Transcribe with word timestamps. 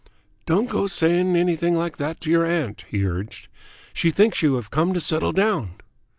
"Don't 0.47 0.67
go 0.67 0.87
saying 0.87 1.35
anything 1.35 1.75
like 1.75 1.97
that 1.97 2.19
to 2.21 2.31
your 2.31 2.43
aunt!" 2.43 2.85
he 2.89 3.05
urged. 3.05 3.49
"She 3.93 4.09
thinks 4.09 4.41
you 4.41 4.55
have 4.55 4.71
come 4.71 4.95
to 4.95 4.99
settle 4.99 5.31
down." 5.31 5.75